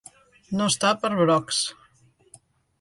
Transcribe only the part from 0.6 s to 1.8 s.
No estar per brocs.